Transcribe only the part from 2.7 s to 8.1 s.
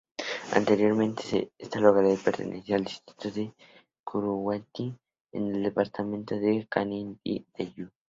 al distrito de Curuguaty, en el departamento de Canindeyú.